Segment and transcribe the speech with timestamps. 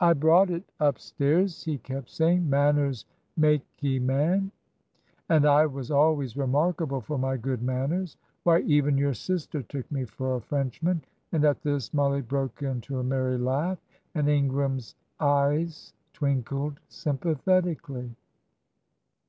[0.00, 2.50] "I brought it upstairs," he kept saying.
[2.50, 3.06] "'Manners
[3.38, 4.50] makye man,'
[5.28, 8.16] and I was always remarkable for my good manners.
[8.42, 12.98] Why, even your sister took me for a Frenchman." And at this Mollie broke into
[12.98, 13.78] a merry laugh,
[14.16, 18.10] and Ingram's eyes twinkled sympathetically.